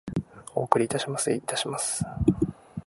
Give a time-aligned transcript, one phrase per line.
[0.55, 1.31] お送りいたします。
[1.31, 2.03] いたします。